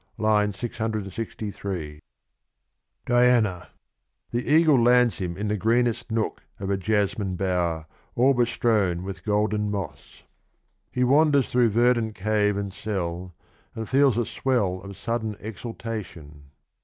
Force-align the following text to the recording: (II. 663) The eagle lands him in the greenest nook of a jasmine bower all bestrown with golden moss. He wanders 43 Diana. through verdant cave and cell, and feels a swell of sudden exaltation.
(II. 0.19 0.51
663) 0.51 1.99
The 3.05 3.69
eagle 4.33 4.81
lands 4.83 5.17
him 5.19 5.37
in 5.37 5.47
the 5.47 5.55
greenest 5.55 6.09
nook 6.09 6.41
of 6.59 6.71
a 6.71 6.77
jasmine 6.77 7.35
bower 7.35 7.85
all 8.15 8.33
bestrown 8.33 9.03
with 9.03 9.23
golden 9.23 9.69
moss. 9.69 10.23
He 10.91 11.03
wanders 11.03 11.51
43 11.51 11.57
Diana. 11.67 11.71
through 11.73 11.83
verdant 11.83 12.15
cave 12.15 12.57
and 12.57 12.73
cell, 12.73 13.35
and 13.75 13.87
feels 13.87 14.17
a 14.17 14.25
swell 14.25 14.81
of 14.81 14.97
sudden 14.97 15.37
exaltation. 15.39 16.45